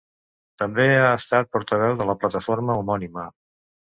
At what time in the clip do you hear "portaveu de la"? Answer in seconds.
1.57-2.17